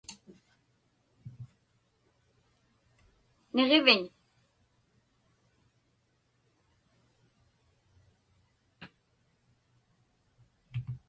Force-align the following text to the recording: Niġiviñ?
Niġiviñ? 3.53 4.03